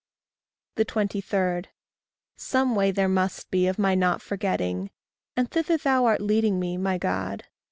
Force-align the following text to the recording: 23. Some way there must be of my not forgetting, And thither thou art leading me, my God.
23. 0.83 1.61
Some 2.35 2.73
way 2.73 2.89
there 2.89 3.07
must 3.07 3.51
be 3.51 3.67
of 3.67 3.77
my 3.77 3.93
not 3.93 4.19
forgetting, 4.19 4.89
And 5.37 5.51
thither 5.51 5.77
thou 5.77 6.05
art 6.05 6.21
leading 6.21 6.59
me, 6.59 6.75
my 6.75 6.97
God. 6.97 7.43